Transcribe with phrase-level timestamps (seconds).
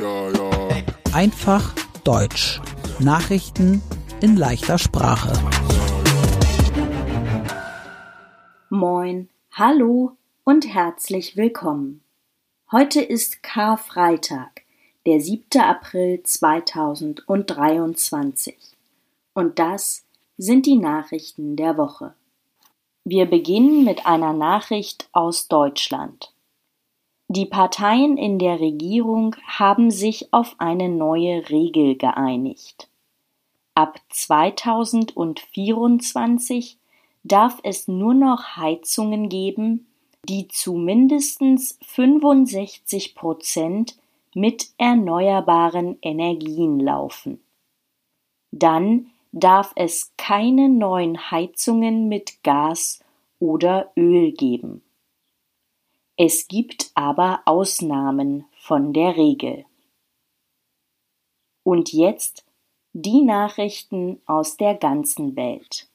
[0.00, 0.50] Ja, ja.
[1.12, 2.62] Einfach Deutsch.
[3.00, 3.82] Nachrichten
[4.22, 5.30] in leichter Sprache.
[8.70, 12.00] Moin, hallo und herzlich willkommen.
[12.72, 14.62] Heute ist Karfreitag,
[15.04, 15.60] der 7.
[15.60, 18.56] April 2023.
[19.34, 20.06] Und das
[20.38, 22.14] sind die Nachrichten der Woche.
[23.04, 26.32] Wir beginnen mit einer Nachricht aus Deutschland.
[27.32, 32.88] Die Parteien in der Regierung haben sich auf eine neue Regel geeinigt.
[33.76, 36.76] Ab 2024
[37.22, 39.86] darf es nur noch Heizungen geben,
[40.28, 43.96] die zu mindestens 65 Prozent
[44.34, 47.40] mit erneuerbaren Energien laufen.
[48.50, 52.98] Dann darf es keine neuen Heizungen mit Gas
[53.38, 54.82] oder Öl geben.
[56.22, 59.64] Es gibt aber Ausnahmen von der Regel.
[61.62, 62.44] Und jetzt
[62.92, 65.88] die Nachrichten aus der ganzen Welt.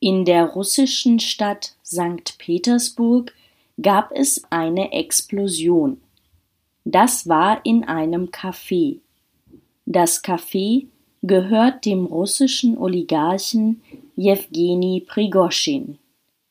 [0.00, 2.38] In der russischen Stadt St.
[2.38, 3.32] Petersburg
[3.80, 6.00] gab es eine Explosion.
[6.84, 8.98] Das war in einem Café.
[9.86, 10.88] Das Café
[11.22, 13.80] gehört dem russischen Oligarchen
[14.16, 16.00] Jewgeni Prigoschin.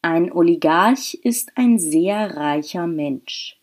[0.05, 3.57] Ein Oligarch ist ein sehr reicher Mensch.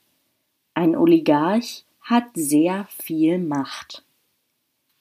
[0.72, 4.06] Ein Oligarch hat sehr viel Macht.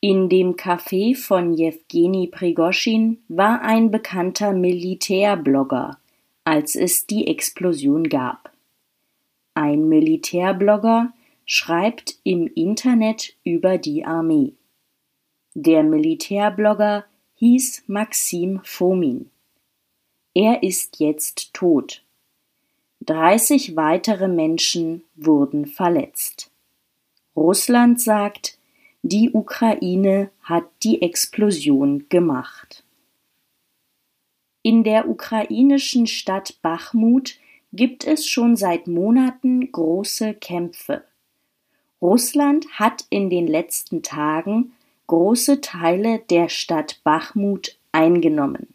[0.02, 5.98] In dem Café von Jewgeni Prigoschin war ein bekannter Militärblogger,
[6.44, 8.52] als es die Explosion gab.
[9.54, 11.14] Ein Militärblogger
[11.46, 14.56] schreibt im Internet über die Armee.
[15.54, 19.32] Der Militärblogger hieß Maxim Fomin.
[20.34, 22.04] Er ist jetzt tot.
[23.02, 26.52] 30 weitere Menschen wurden verletzt.
[27.36, 28.60] Russland sagt,
[29.02, 32.84] die Ukraine hat die Explosion gemacht.
[34.62, 37.40] In der ukrainischen Stadt Bachmut
[37.72, 41.06] gibt es schon seit Monaten große Kämpfe.
[42.02, 44.74] Russland hat in den letzten Tagen
[45.08, 48.68] große Teile der Stadt Bachmut eingenommen.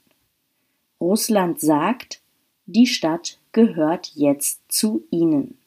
[1.00, 2.22] Russland sagt,
[2.66, 5.59] die Stadt gehört jetzt zu ihnen.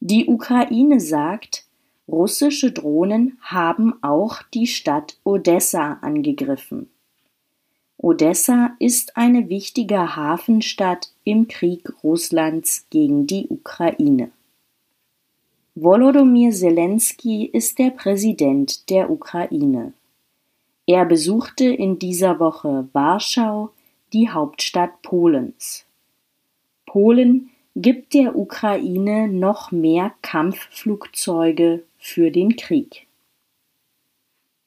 [0.00, 1.66] Die Ukraine sagt,
[2.08, 6.90] russische Drohnen haben auch die Stadt Odessa angegriffen.
[7.96, 14.30] Odessa ist eine wichtige Hafenstadt im Krieg Russlands gegen die Ukraine.
[15.74, 19.94] Volodymyr Zelensky ist der Präsident der Ukraine.
[20.86, 23.70] Er besuchte in dieser Woche Warschau,
[24.12, 25.86] die Hauptstadt Polens.
[26.86, 33.06] Polen gibt der Ukraine noch mehr Kampfflugzeuge für den Krieg.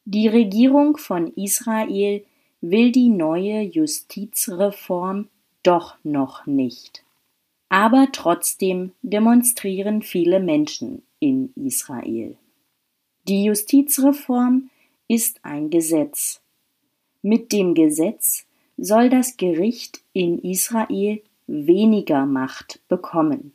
[0.05, 2.25] Die Regierung von Israel
[2.61, 5.29] will die neue Justizreform
[5.63, 7.03] doch noch nicht
[7.69, 12.38] aber trotzdem demonstrieren viele Menschen in Israel.
[13.28, 14.69] Die Justizreform
[15.07, 16.41] ist ein Gesetz.
[17.22, 18.45] Mit dem Gesetz
[18.78, 23.53] soll das Gericht in Israel weniger Macht bekommen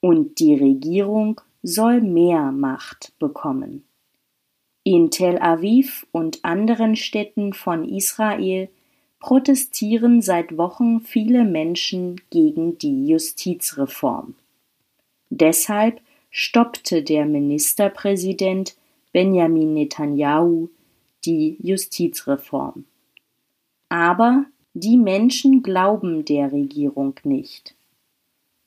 [0.00, 3.84] und die Regierung soll mehr Macht bekommen.
[4.84, 8.68] In Tel Aviv und anderen Städten von Israel
[9.20, 14.34] protestieren seit Wochen viele Menschen gegen die Justizreform.
[15.30, 16.00] Deshalb
[16.30, 18.74] stoppte der Ministerpräsident
[19.12, 20.68] Benjamin Netanyahu
[21.24, 22.84] die Justizreform.
[23.88, 27.74] Aber die Menschen glauben der Regierung nicht.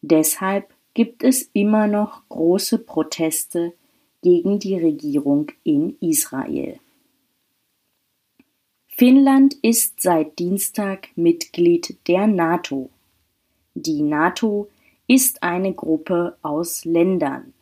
[0.02, 3.74] Deshalb gibt es immer noch große Proteste
[4.22, 6.80] gegen die Regierung in Israel.
[8.88, 12.90] Finnland ist seit Dienstag Mitglied der NATO.
[13.74, 14.70] Die NATO
[15.08, 17.54] ist eine Gruppe aus Ländern.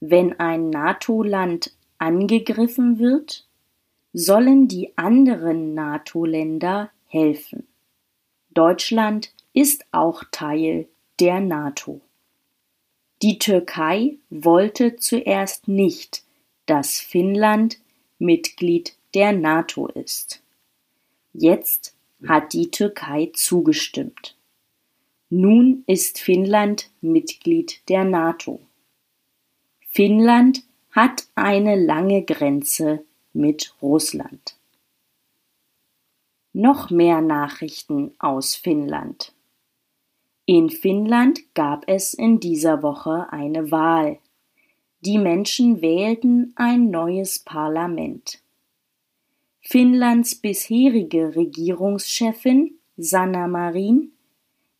[0.00, 3.46] Wenn ein NATO-Land angegriffen wird,
[4.12, 7.66] sollen die anderen NATO-Länder helfen.
[8.50, 10.88] Deutschland ist auch Teil
[11.20, 12.00] der NATO.
[13.22, 16.22] Die Türkei wollte zuerst nicht,
[16.66, 17.78] dass Finnland
[18.18, 20.42] Mitglied der NATO ist.
[21.32, 21.94] Jetzt
[22.26, 24.36] hat die Türkei zugestimmt.
[25.30, 28.60] Nun ist Finnland Mitglied der NATO.
[29.88, 30.62] Finnland
[30.94, 34.56] hat eine lange Grenze mit Russland.
[36.52, 39.32] Noch mehr Nachrichten aus Finnland.
[40.46, 44.18] In Finnland gab es in dieser Woche eine Wahl.
[45.00, 48.40] Die Menschen wählten ein neues Parlament.
[49.62, 54.12] Finnlands bisherige Regierungschefin Sanna Marin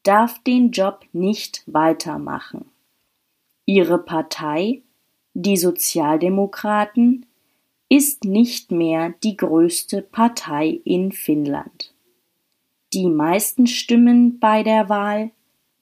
[0.04, 2.66] darf den Job nicht weitermachen.
[3.66, 4.82] Ihre Partei,
[5.34, 7.26] die Sozialdemokraten,
[7.88, 11.94] ist nicht mehr die größte Partei in Finnland.
[12.92, 15.32] Die meisten Stimmen bei der Wahl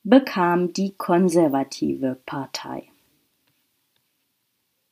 [0.02, 2.88] bekam die konservative Partei.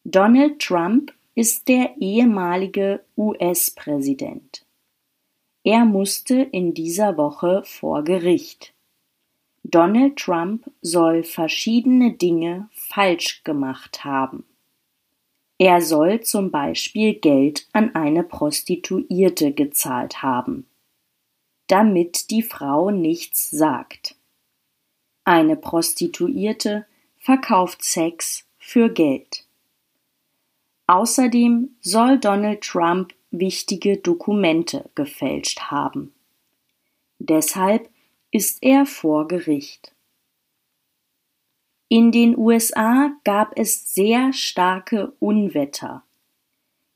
[0.05, 4.65] Donald Trump ist der ehemalige US-Präsident.
[5.63, 8.75] Er musste in dieser Woche vor Gericht.
[9.63, 14.45] Donald Trump soll verschiedene Dinge falsch gemacht haben.
[15.63, 20.67] Er soll zum Beispiel Geld an eine Prostituierte gezahlt haben,
[21.67, 24.15] damit die Frau nichts sagt.
[25.25, 26.87] Eine Prostituierte
[27.19, 29.45] verkauft Sex für Geld.
[30.87, 36.15] Außerdem soll Donald Trump wichtige Dokumente gefälscht haben.
[37.19, 37.91] Deshalb
[38.31, 39.95] ist er vor Gericht.
[41.93, 46.05] In den USA gab es sehr starke Unwetter.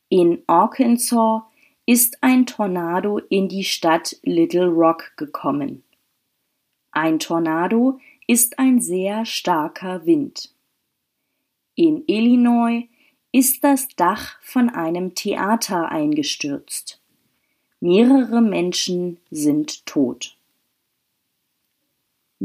[0.09, 1.43] In Arkansas
[1.85, 5.83] ist ein Tornado in die Stadt Little Rock gekommen.
[6.93, 7.99] Ein Tornado
[8.29, 10.55] ist ein sehr starker Wind.
[11.75, 12.89] In Illinois
[13.33, 17.03] ist das Dach von einem Theater eingestürzt.
[17.81, 20.37] Mehrere Menschen sind tot.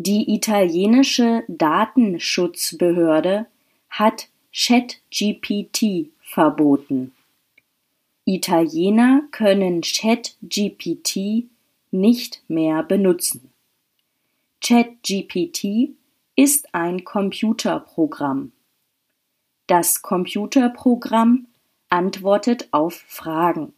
[0.01, 3.47] Die italienische Datenschutzbehörde
[3.89, 7.11] hat ChatGPT verboten.
[8.23, 11.49] Italiener können ChatGPT
[11.91, 13.51] nicht mehr benutzen.
[14.61, 15.89] ChatGPT
[16.37, 18.53] ist ein Computerprogramm.
[19.67, 21.47] Das Computerprogramm
[21.89, 23.73] antwortet auf Fragen.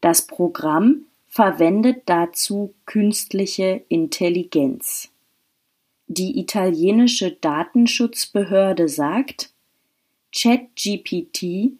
[0.00, 1.06] Das Programm
[1.36, 5.10] verwendet dazu künstliche Intelligenz.
[6.06, 9.52] Die italienische Datenschutzbehörde sagt,
[10.34, 11.72] ChatGPT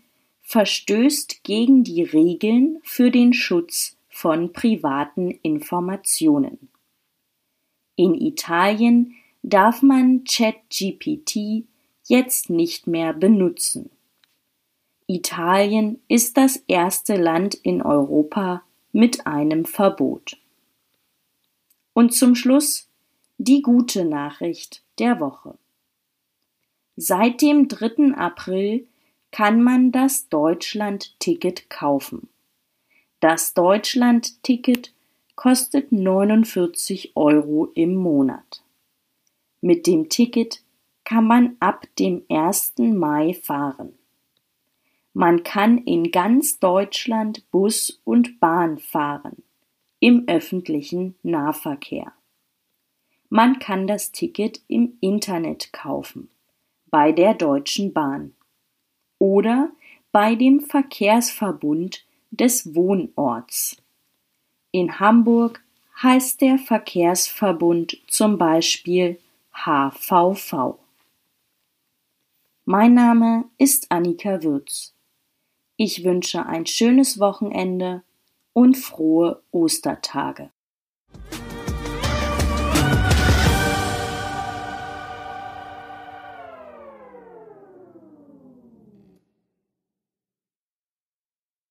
[0.42, 6.68] verstößt gegen die Regeln für den Schutz von privaten Informationen.
[7.94, 11.64] In Italien darf man ChatGPT
[12.04, 13.88] jetzt nicht mehr benutzen.
[15.06, 18.65] Italien ist das erste Land in Europa,
[18.96, 20.38] mit einem Verbot.
[21.92, 22.88] Und zum Schluss
[23.36, 25.58] die gute Nachricht der Woche.
[26.96, 28.16] Seit dem 3.
[28.16, 28.86] April
[29.32, 32.30] kann man das Deutschland-Ticket kaufen.
[33.20, 34.94] Das Deutschland-Ticket
[35.34, 38.62] kostet 49 Euro im Monat.
[39.60, 40.62] Mit dem Ticket
[41.04, 42.78] kann man ab dem 1.
[42.78, 43.92] Mai fahren.
[45.18, 49.42] Man kann in ganz Deutschland Bus und Bahn fahren,
[49.98, 52.12] im öffentlichen Nahverkehr.
[53.30, 56.28] Man kann das Ticket im Internet kaufen,
[56.90, 58.34] bei der Deutschen Bahn
[59.18, 59.70] oder
[60.12, 63.82] bei dem Verkehrsverbund des Wohnorts.
[64.70, 65.64] In Hamburg
[66.02, 69.18] heißt der Verkehrsverbund zum Beispiel
[69.54, 70.78] HVV.
[72.66, 74.92] Mein Name ist Annika Würz.
[75.76, 78.02] Ich wünsche ein schönes Wochenende
[78.52, 80.50] und frohe Ostertage.